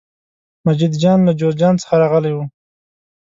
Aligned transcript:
مجید 0.65 0.93
جان 1.01 1.19
له 1.27 1.31
جوزجان 1.39 1.75
څخه 1.81 1.95
راغلی 2.01 2.31
و. 2.33 2.37